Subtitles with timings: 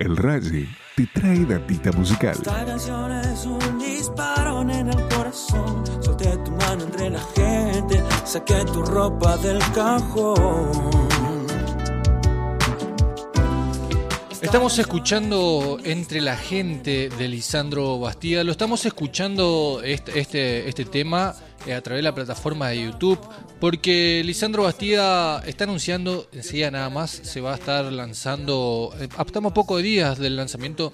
[0.00, 2.32] El Raye te trae datita musical.
[2.32, 5.84] Esta canción es un disparo en el corazón.
[6.00, 11.09] Solté tu mano entre la gente, saqué tu ropa del cajón.
[14.50, 18.42] Estamos escuchando Entre la gente de Lisandro Bastida.
[18.42, 20.18] Lo estamos escuchando este,
[20.68, 23.20] este, tema eh, a través de la plataforma de YouTube.
[23.60, 28.92] Porque Lisandro Bastida está anunciando, enseguida nada más, se va a estar lanzando.
[28.98, 30.92] eh, Estamos pocos días del lanzamiento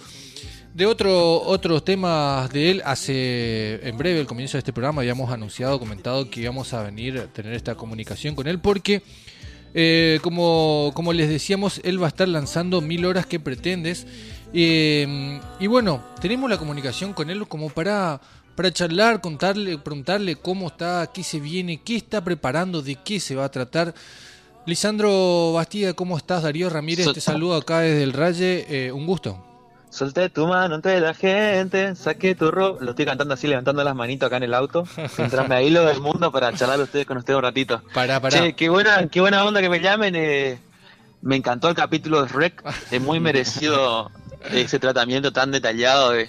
[0.74, 2.82] de otro, otros temas de él.
[2.84, 7.20] Hace en breve, el comienzo de este programa, habíamos anunciado, comentado que íbamos a venir
[7.20, 8.58] a tener esta comunicación con él.
[8.60, 9.02] Porque.
[9.78, 14.06] Eh, como, como les decíamos, él va a estar lanzando Mil Horas que Pretendes.
[14.54, 18.18] Eh, y bueno, tenemos la comunicación con él como para,
[18.54, 23.34] para charlar, contarle, preguntarle cómo está, qué se viene, qué está preparando, de qué se
[23.34, 23.94] va a tratar.
[24.64, 26.42] Lisandro Bastida, ¿cómo estás?
[26.42, 28.66] Darío Ramírez, te saludo acá desde el Raye.
[28.70, 29.45] Eh, un gusto.
[29.96, 32.84] Solté tu mano entre la gente, saqué tu ropa.
[32.84, 34.86] Lo estoy cantando así, levantando las manitos acá en el auto.
[35.16, 37.82] Mientras me ahilo del mundo para charlar ustedes con ustedes un ratito.
[37.94, 38.38] Pará, pará.
[38.38, 40.14] Che, qué buena, qué buena onda que me llamen.
[40.16, 40.58] eh,
[41.22, 42.62] me encantó el capítulo de Rec.
[42.90, 44.10] Es muy merecido
[44.52, 46.28] ese tratamiento tan detallado de,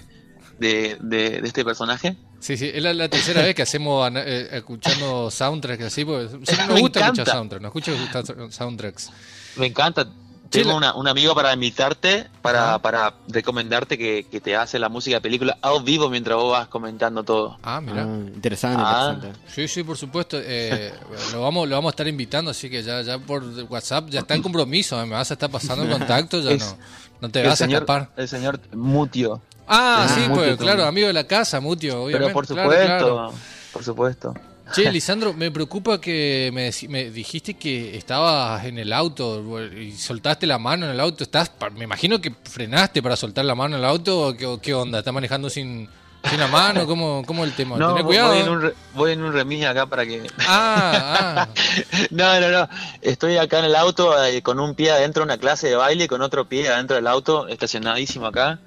[0.58, 2.16] de, de- de este personaje.
[2.40, 6.24] Sí, sí, es la, la tercera vez que hacemos eh, escuchando soundtracks así, porque
[6.68, 9.10] nos gusta escuchar soundtracks, nos gusta escuchar soundtracks.
[9.56, 10.06] Me encanta.
[10.50, 15.16] Tengo una- un amigo para invitarte, para, para recomendarte que, que te hace la música
[15.16, 17.58] de película a vivo mientras vos vas comentando todo.
[17.62, 18.04] Ah, mira.
[18.04, 19.12] Ah, interesante, Ah.
[19.14, 19.50] interesante.
[19.52, 20.38] Sí, sí, por supuesto.
[20.40, 20.92] eh,
[21.32, 24.34] lo vamos lo vamos a estar invitando, así que ya ya por WhatsApp ya está
[24.34, 25.00] en compromiso.
[25.00, 26.78] eh, Me vas a estar pasando el contacto, ya Es- no,
[27.22, 28.10] no te vas a escapar.
[28.16, 29.42] el señor Mutio.
[29.66, 32.20] Ah, Ah, sí, pues claro, amigo de la casa, Mutio, obviamente.
[32.24, 33.32] Pero por claro, supuesto, claro.
[33.72, 34.34] por supuesto.
[34.72, 40.46] Che, Lisandro, me preocupa que me, me dijiste que estabas en el auto y soltaste
[40.46, 41.24] la mano en el auto.
[41.24, 44.28] Estás, me imagino que frenaste para soltar la mano en el auto.
[44.28, 44.98] ¿o ¿Qué, qué onda?
[44.98, 45.88] ¿Estás manejando sin,
[46.28, 46.86] sin la mano?
[46.86, 47.76] ¿Cómo, cómo el tema?
[47.78, 48.34] No, Tené voy cuidado.
[48.34, 48.50] en ¿eh?
[48.50, 50.26] un, voy en un remis acá para que...
[50.46, 51.48] Ah, ah.
[52.10, 52.68] No, no, no.
[53.00, 56.04] Estoy acá en el auto eh, con un pie adentro de una clase de baile
[56.04, 58.60] y con otro pie adentro del auto, estacionadísimo acá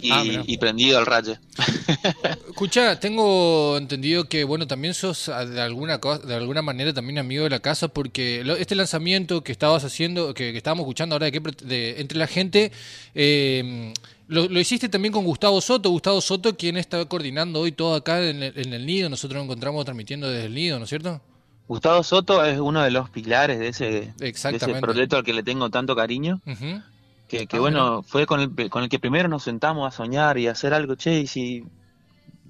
[0.00, 1.38] y, Ah, y prendido al raye.
[2.48, 7.18] Escucha, tengo entendido que bueno también sos ah, de alguna cosa, de alguna manera también
[7.18, 11.14] amigo de la casa porque lo- este lanzamiento que estabas haciendo, que, que estábamos escuchando
[11.14, 12.72] ahora de, de entre la gente,
[13.14, 13.92] eh,
[14.28, 18.22] lo, lo hiciste también con Gustavo Soto, Gustavo Soto quien está coordinando hoy todo acá
[18.24, 21.20] en el, en el nido, nosotros nos encontramos transmitiendo desde el nido, ¿no es cierto?
[21.66, 24.80] Gustavo Soto es uno de los pilares de ese, de ese Exactamente.
[24.80, 26.40] proyecto al que le tengo tanto cariño.
[26.46, 26.80] Ujú.
[27.28, 30.38] Que, que Ah, bueno, fue con el, con el que primero nos sentamos a soñar
[30.38, 31.62] y a hacer algo, che, y si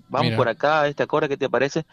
[0.09, 0.37] vamos Mira.
[0.37, 1.85] por acá, esta acorde, ¿qué te parece?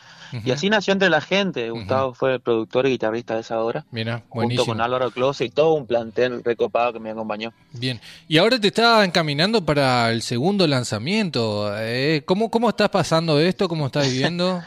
[0.44, 1.70] Y así nació entre la gente.
[1.72, 3.86] Gustavo fue el productor y guitarrista de esa obra.
[3.92, 4.66] Mira, junto buenísimo.
[4.68, 7.52] con Álvaro Close y todo un plantel recopado que me acompañó.
[7.74, 11.76] Bien, y ahora te estás encaminando para el segundo lanzamiento.
[11.78, 13.68] eh, ¿Cómo, ¿Cómo estás pasando esto?
[13.68, 14.64] ¿Cómo estás viviendo?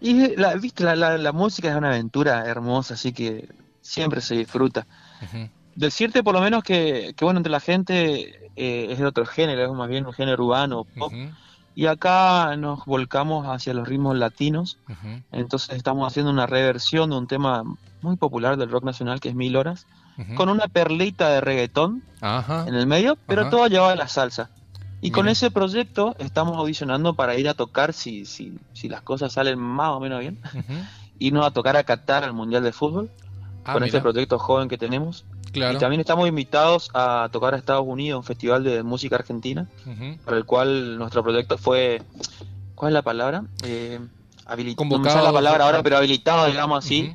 [0.00, 3.48] Y la, viste, la, la, la música es una aventura hermosa, así que
[3.80, 4.86] siempre se disfruta.
[5.22, 5.48] Ujú.
[5.74, 9.64] Decirte por lo menos que, que bueno, entre la gente eh, es de otro género,
[9.64, 11.12] es más bien un género urbano, pop,
[11.74, 14.78] y acá nos volcamos hacia los ritmos latinos,
[15.30, 17.62] entonces estamos haciendo una reversión de un tema
[18.02, 19.86] muy popular del rock nacional que es Mil Horas,
[20.36, 22.66] con una perlita de reggaetón Ajá.
[22.68, 23.50] en el medio, pero Ajá.
[23.50, 24.50] todo llevado a la salsa.
[25.00, 29.32] Y con ese proyecto estamos audicionando para ir a tocar si, si, si las cosas
[29.32, 30.38] salen más o menos bien,
[31.18, 33.10] irnos a tocar a Qatar al Mundial de Fútbol,
[33.64, 35.24] Ah, con este proyecto joven que tenemos.
[35.52, 35.76] Claro.
[35.76, 39.68] Y también estamos invitados a tocar a Estados Unidos, un festival de música argentina,
[40.24, 42.02] para el cual nuestro proyecto fue,
[42.74, 43.44] ¿cuál es la palabra?
[43.64, 47.14] Eh, no Convocado, la palabra ahora, pero habilitado, digamos así,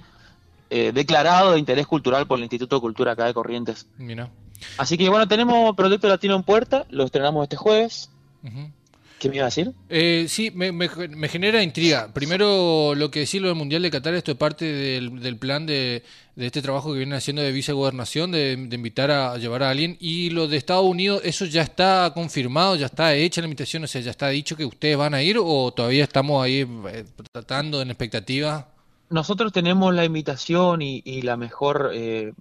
[0.70, 3.88] eh, declarado de interés cultural por el Instituto de Cultura acá de Corrientes.
[3.98, 4.30] Mira.
[4.78, 8.09] Así que bueno, tenemos Proyecto Latino en puerta, lo estrenamos este jueves.
[8.44, 8.72] Ujú.
[9.19, 9.72] ¿Qué me iba a decir?
[9.89, 12.13] Eh, sí, me, me- me genera intriga.
[12.13, 15.66] Primero, lo que decís lo del Mundial de Qatar, esto es parte del, del plan
[15.66, 16.03] de,
[16.35, 19.72] de este trabajo que vienen haciendo de vicegobernación, de, de invitar a, a llevar a
[19.72, 19.97] alguien.
[20.00, 23.83] Y lo de Estados Unidos, ¿eso ya está confirmado, ya está hecha la invitación?
[23.83, 27.06] O sea, ¿ya está dicho que ustedes van a ir o todavía estamos ahí eh,
[27.31, 28.68] tratando en expectativa?
[29.09, 32.33] Nosotros tenemos la invitación y, y la mejor eh,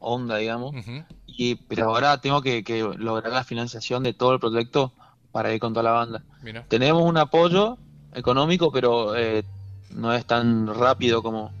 [0.00, 0.74] onda, digamos,
[1.26, 4.92] y, pero ahora tengo que, que lograr la financiación de todo el proyecto
[5.32, 6.22] para ir con toda la banda.
[6.42, 6.64] Mira.
[6.68, 7.78] Tenemos un apoyo
[8.14, 9.44] económico, pero eh,
[9.90, 11.52] no es tan rápido como,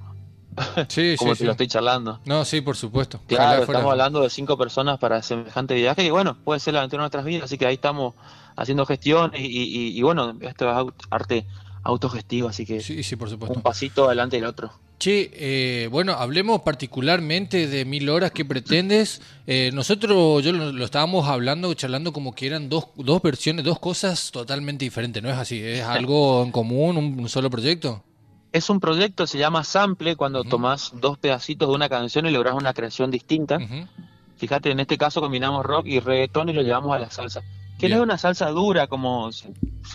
[0.88, 1.44] Sí, como sí, te sí.
[1.44, 2.20] lo estoy charlando.
[2.24, 3.20] No, sí, por supuesto.
[3.26, 6.80] Claro, fuera- estamos hablando de cinco personas para semejante viaje y bueno, puede ser la
[6.80, 8.14] aventura de nuestras vidas, así que ahí estamos
[8.56, 11.46] haciendo gestiones y, y- y bueno, esto es arte
[11.82, 13.60] autogestivo, así que Sí, sí, por un supuesto.
[13.62, 14.70] pasito adelante del otro.
[15.00, 19.22] Che, eh, bueno, hablemos particularmente de Mil Horas que pretendes.
[19.46, 23.78] Eh, nosotros, yo lo, lo, estábamos hablando, charlando como que eran dos, dos versiones, dos
[23.78, 25.58] cosas totalmente diferentes, ¿no es así?
[25.58, 28.04] ¿Es algo en común, un, un solo proyecto?
[28.52, 30.50] Es un proyecto, se llama Sample, cuando uh -huh.
[30.50, 33.56] tomás dos pedacitos de una canción y lográs una creación distinta.
[33.56, 33.88] Uh -huh.
[34.36, 37.40] Fíjate, en este caso combinamos rock y reggaetón y lo llevamos a la salsa.
[37.78, 37.92] Que Bien.
[37.92, 39.30] no es una salsa dura como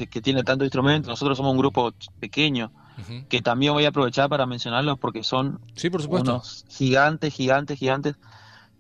[0.10, 1.10] que tiene tanto instrumento.
[1.10, 2.72] Nosotros somos un grupo pequeño.
[2.98, 3.28] Uh -huh.
[3.28, 6.32] Que también voy a aprovechar para mencionarlos porque son sí, por supuesto.
[6.32, 8.16] unos gigantes, gigantes, gigantes.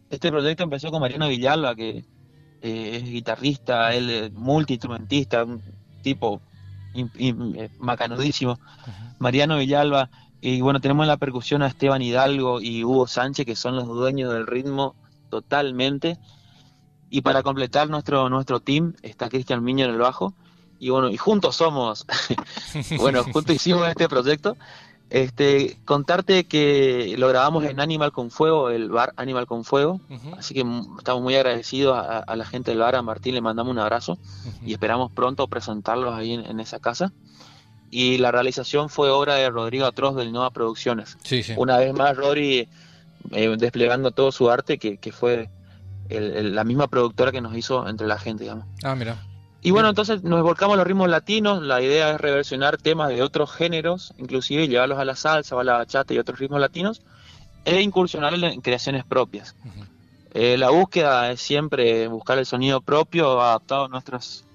[0.10, 2.06] Este proyecto empezó con Mariano Villalba, que
[2.62, 5.62] eh, es guitarrista, él es multiinstrumentista, un
[6.02, 6.42] tipo
[6.94, 8.54] eh, macanudísimo.
[8.54, 9.16] Uh -huh.
[9.20, 10.10] Mariano Villalba,
[10.42, 13.88] y bueno, tenemos en la percusión a Esteban Hidalgo y Hugo Sánchez, que son los
[13.88, 14.96] dueños del ritmo
[15.32, 16.20] totalmente.
[17.10, 20.36] Y para completar nuestro, nuestro team está Cristian Miño en el bajo.
[20.86, 22.06] Y bueno, y juntos somos,
[23.00, 24.56] bueno, juntos hicimos este proyecto.
[25.10, 30.14] Este, contarte que lo grabamos en Animal con Fuego, el bar Animal con Fuego, uh
[30.14, 30.38] -huh.
[30.38, 30.64] así que
[31.00, 34.12] estamos muy agradecidos a, a, la gente del bar, a Martín le mandamos un abrazo
[34.12, 34.68] uh -huh.
[34.68, 37.12] y esperamos pronto presentarlos ahí en, en, esa casa.
[37.90, 41.18] Y la realización fue obra de Rodrigo Atroz del Nova Producciones.
[41.24, 41.54] Sí, sí.
[41.58, 42.70] Una vez más, Rodri
[43.32, 45.50] eh, desplegando todo su arte, que, que fue
[46.10, 48.66] el, el, la misma productora que nos hizo entre la gente, digamos.
[48.84, 49.18] Ah, mira.
[49.66, 53.24] Y bueno, entonces nos volcamos a los ritmos latinos, la idea es reversionar temas de
[53.24, 57.02] otros géneros, inclusive llevarlos a la salsa, o a la bachata y otros ritmos latinos,
[57.66, 59.56] e incursionar en creaciones propias.
[59.66, 59.88] Uh -huh.
[60.36, 64.46] eh, la búsqueda es siempre buscar el sonido propio, adaptado a nuestras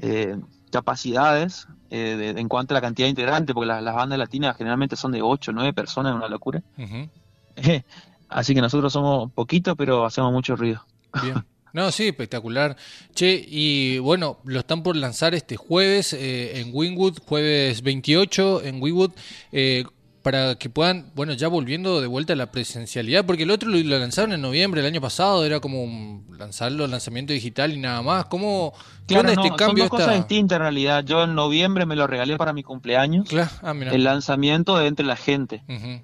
[0.00, 0.38] eh,
[0.72, 4.56] capacidades eh, de, en cuanto a la cantidad de integrantes, porque las, las, bandas latinas
[4.56, 6.62] generalmente son de 8 o 9 personas, es una locura.
[6.78, 6.82] Uh
[7.56, 7.84] -huh.
[8.30, 10.86] Así que nosotros somos poquitos, pero hacemos mucho ruido.
[11.22, 11.44] Bien.
[11.72, 12.76] No, sí, espectacular.
[13.14, 18.82] Che, y bueno, lo están por lanzar este jueves eh, en Wingwood, jueves 28 en
[18.82, 19.12] Wingwood,
[19.52, 19.84] eh,
[20.22, 23.78] para que puedan, bueno, ya volviendo de vuelta a la presencialidad, porque el otro lo,
[23.78, 28.02] lo lanzaron en noviembre del año pasado, era como un, lanzarlo, lanzamiento digital y nada
[28.02, 28.26] más.
[28.26, 28.74] ¿Cómo
[29.06, 29.66] claro, no, este cambio?
[29.66, 29.96] Son dos esta...
[29.96, 31.04] cosas distintas en realidad.
[31.04, 33.28] Yo en noviembre me lo regalé para mi cumpleaños.
[33.28, 33.50] Claro.
[33.62, 33.92] Ah, mira.
[33.92, 35.62] El lanzamiento de Entre la Gente.
[35.68, 36.00] Uh -huh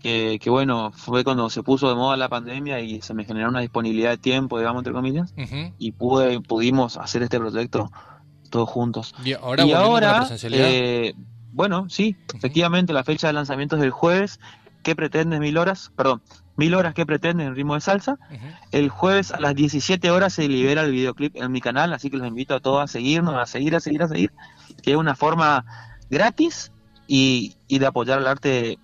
[0.00, 3.48] que, que, bueno, fue cuando se puso de moda la pandemia y se me generó
[3.48, 5.74] una disponibilidad de tiempo, digamos, entre comillas, uh -huh.
[5.78, 7.90] y pude, pudimos hacer este proyecto
[8.50, 9.14] todos juntos.
[9.24, 11.14] Y ahora, y ahora eh,
[11.52, 12.36] bueno, sí, uh -huh.
[12.36, 14.40] efectivamente la fecha de lanzamiento es el jueves,
[14.82, 15.90] ¿qué pretende mil horas?
[15.96, 16.22] Perdón,
[16.56, 18.18] mil horas que pretende en ritmo de salsa.
[18.30, 18.56] Uh -huh.
[18.72, 22.16] El jueves a las 17 horas se libera el videoclip en mi canal, así que
[22.16, 24.32] los invito a todos a seguirnos, a seguir, a seguir, a seguir,
[24.82, 25.64] que es una forma
[26.08, 26.72] gratis
[27.06, 28.78] y, y de apoyar el arte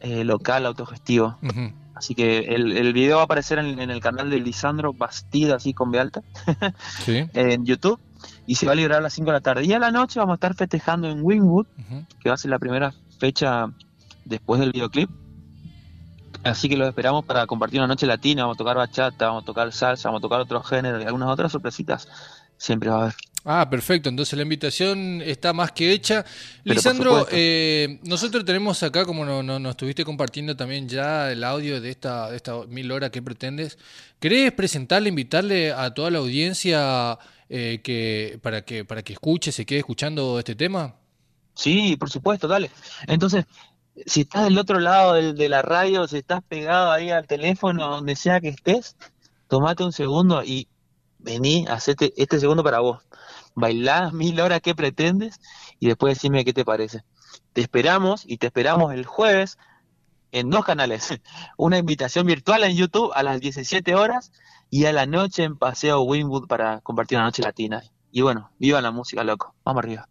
[0.00, 1.38] eh, local, autogestivo.
[1.42, 1.74] Uh -huh.
[1.94, 5.56] Así que el, el, video va a aparecer en, en, el canal de Lisandro Bastida,
[5.56, 6.22] así con B alta,
[7.04, 7.28] ¿Sí?
[7.34, 8.00] en YouTube.
[8.46, 9.64] Y se va a liberar a las 5 de la tarde.
[9.64, 12.06] Y a la noche vamos a estar festejando en Wingwood, uh -huh.
[12.20, 13.70] que va a ser la primera fecha
[14.24, 15.10] después del videoclip.
[16.42, 18.42] Así que los esperamos para compartir una noche latina.
[18.44, 21.28] Vamos a tocar bachata, vamos a tocar salsa, vamos a tocar otros géneros y algunas
[21.28, 22.08] otras sorpresitas.
[22.56, 23.14] Siempre va a haber.
[23.44, 24.08] Ah, perfecto.
[24.08, 26.24] Entonces la invitación está más que hecha.
[26.62, 31.42] Pero Lisandro, eh, nosotros tenemos acá, como nos no, no estuviste compartiendo también ya el
[31.44, 33.78] audio de esta, de esta mil horas que pretendes.
[34.18, 39.64] ¿Querés presentarle, invitarle a toda la audiencia eh, que para que para que escuche, se
[39.64, 40.96] quede escuchando este tema?
[41.54, 42.70] Sí, por supuesto, dale.
[43.06, 43.46] Entonces,
[44.06, 47.88] si estás del otro lado de, de la radio, si estás pegado ahí al teléfono,
[47.88, 48.96] donde sea que estés,
[49.48, 50.68] tomate un segundo y
[51.22, 53.00] vení, hacete este segundo para vos
[53.54, 55.40] bailá mil horas que pretendes
[55.78, 57.02] y después decime qué te parece.
[57.52, 59.58] Te esperamos y te esperamos el jueves
[60.32, 61.20] en dos canales.
[61.56, 64.32] Una invitación virtual en YouTube a las 17 horas
[64.70, 67.82] y a la noche en Paseo Winwood para compartir una noche latina.
[68.12, 69.54] Y bueno, viva la música, loco.
[69.64, 70.08] Vamos arriba.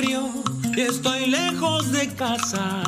[0.00, 2.82] Y estoy lejos de casa.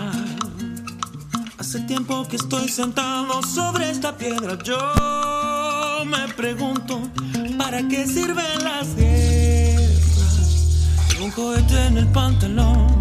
[1.59, 4.57] Hace tiempo que estoy sentado sobre esta piedra.
[4.63, 4.79] Yo
[6.07, 7.01] me pregunto,
[7.59, 9.99] ¿para qué sirven las guerras?
[11.21, 13.01] Un cohete en el pantalón.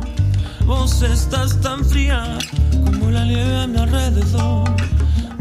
[0.65, 2.39] Vos estás tan fría
[2.71, 4.75] como la nieve a mi alrededor.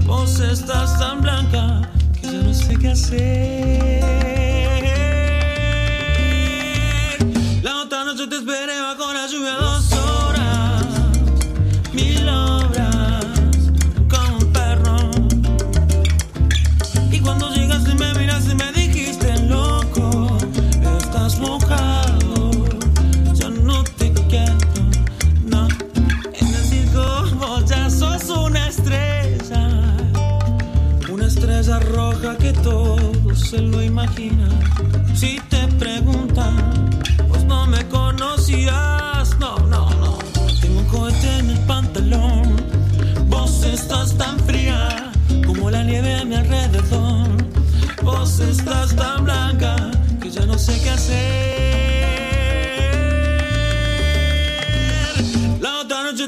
[0.05, 4.38] Vos estás tan blanca que yo no sé qué hacer.
[8.19, 9.55] Yo te esperé bajo la lluvia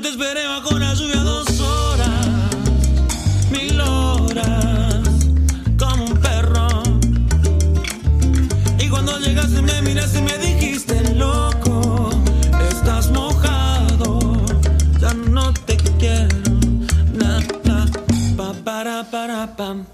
[0.02, 2.26] te esperé bajo la lluvia dos horas,
[3.50, 5.00] mil horas,
[5.78, 6.82] como un perro.
[8.78, 12.10] Y cuando llegaste me miraste y me dijiste, loco,
[12.70, 14.42] estás mojado,
[15.00, 16.36] ya no te quiero.
[17.12, 17.40] Na,
[18.36, 19.84] pa, para, para, pam.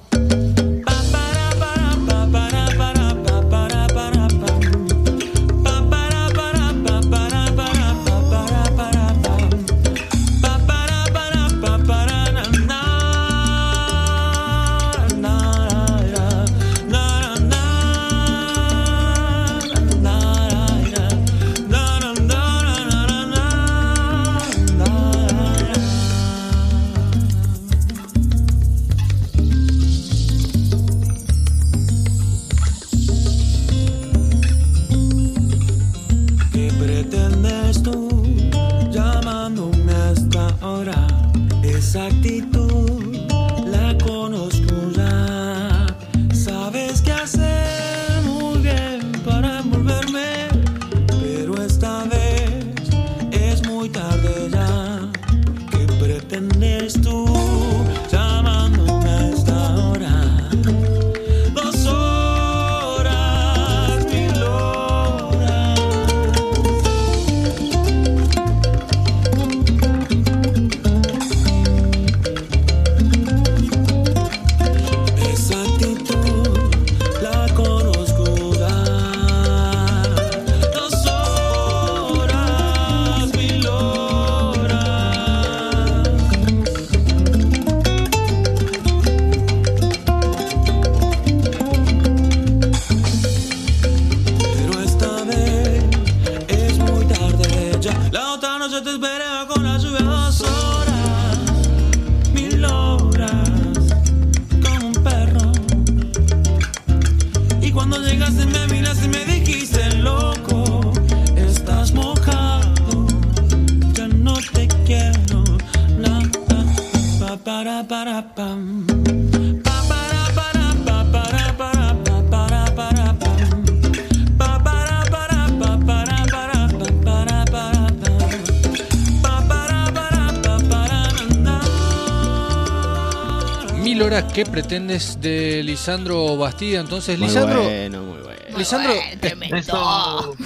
[133.83, 136.81] Mil horas, ¿qué pretendes de Lisandro Bastida?
[136.81, 138.36] Entonces, Muy Lisandro, bueno, muy bueno.
[138.57, 138.93] Lisandro.
[139.57, 140.37] Eso.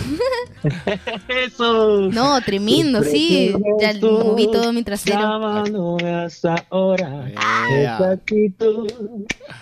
[1.29, 2.01] Eso.
[2.11, 3.55] No, tremendo, sí.
[3.81, 5.19] Ya moví todo mi trasero.
[6.71, 7.31] Ahora.
[7.71, 7.95] Ea.
[7.95, 8.91] Esa actitud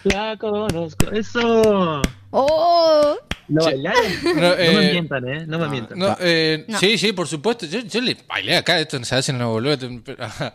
[0.05, 1.11] la conozco.
[1.13, 2.03] Eso.
[2.31, 3.17] ¡Oh!
[3.49, 4.03] ¿Lo bailaron?
[4.25, 5.47] No, No, eh, me mientan, ¿eh?
[5.47, 5.99] No me mientan.
[5.99, 6.79] No, eh, No.
[6.79, 7.67] Sí, sí, por supuesto.
[7.67, 9.49] Yo, yo le bailé acá, esto se hace en la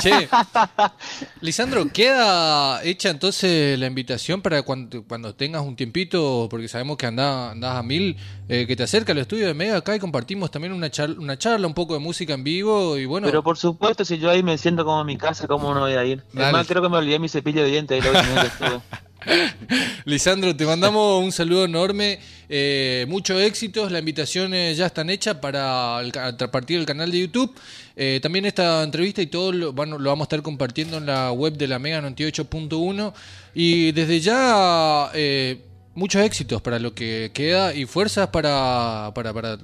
[0.00, 0.28] Che,
[1.40, 6.48] Lisandro, ¿queda hecha entonces la invitación para cuando, cuando tengas un tiempito?
[6.50, 8.16] Porque sabemos que andás, andás a mil,
[8.48, 11.38] eh, que te acerca al estudio de Mega acá y compartimos también una charla, una
[11.38, 13.26] charla, un poco de música en vivo y bueno.
[13.26, 15.94] Pero por supuesto, si yo ahí me siento como en mi casa, ¿cómo no voy
[15.94, 16.22] a ir?
[16.32, 16.46] Dale.
[16.46, 18.80] Es más, creo que me olvidé mi cepillo de dientes ahí vez que estuve.
[20.04, 26.00] Lisandro, te mandamos un saludo enorme, eh, muchos éxitos, las invitaciones ya están hechas para
[26.00, 27.54] el a partir del canal de YouTube.
[27.96, 31.54] Eh, también esta entrevista y todo lo, lo vamos a estar compartiendo en la web
[31.54, 33.12] de la Mega 98.1
[33.54, 35.62] y desde ya eh,
[35.94, 39.58] muchos éxitos para lo que queda y fuerzas para, para, para,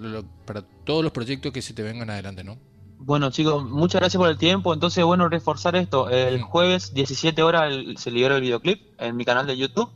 [0.44, 2.58] para todos los proyectos que se te vengan adelante, ¿no?
[3.00, 4.74] Bueno, chicos, muchas gracias por el tiempo.
[4.74, 6.10] Entonces, bueno, reforzar esto.
[6.10, 9.90] El jueves 17 horas el- se libera el videoclip en mi canal de YouTube.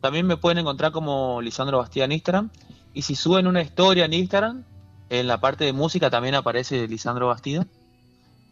[0.00, 2.50] También me pueden encontrar como Lisandro Bastida en Instagram.
[2.94, 4.64] Y si suben una historia en Instagram,
[5.10, 7.66] en la parte de música también aparece Lisandro Bastida.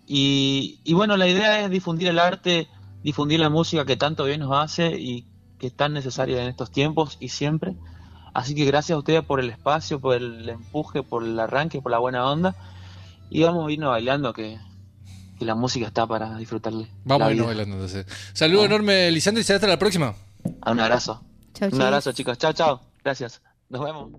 [0.07, 2.69] Y, y bueno, la idea es difundir el arte,
[3.03, 5.27] difundir la música que tanto bien nos hace y
[5.59, 7.77] que es tan necesaria en estos tiempos y siempre.
[8.35, 11.91] Así que gracias a ustedes por el espacio, por el empuje, por el arranque, por
[11.93, 12.55] la buena onda.
[13.31, 14.59] Y vamos a irnos bailando que,
[15.39, 16.89] que la música está para disfrutarle.
[17.05, 18.07] Vamos a irnos bailando entonces.
[18.33, 18.67] Saludo Ah.
[18.67, 20.15] enorme, Lisandro, y será hasta la próxima.
[20.45, 21.23] Un abrazo.
[21.55, 21.87] Chau, Un chau.
[21.87, 22.39] abrazo, chicos.
[22.39, 22.81] Chao, chao.
[23.03, 23.41] Gracias.
[23.69, 24.11] Nos vemos.